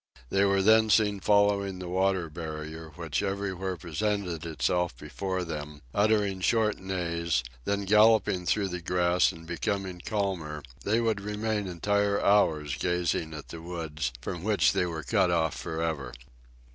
[0.31, 6.41] They were then seen following the water barrier which everywhere presented itself before them, uttering
[6.41, 12.77] short neighs, then galloping through the grass, and becoming calmer, they would remain entire hours
[12.77, 16.13] gazing at the woods, from which they were cut off for ever!